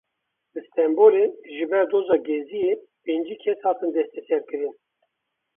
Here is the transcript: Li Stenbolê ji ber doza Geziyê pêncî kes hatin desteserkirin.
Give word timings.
Li 0.53 0.61
Stenbolê 0.67 1.25
ji 1.55 1.65
ber 1.71 1.85
doza 1.91 2.17
Geziyê 2.27 2.71
pêncî 3.03 3.35
kes 3.43 3.59
hatin 3.67 3.89
desteserkirin. 3.95 4.73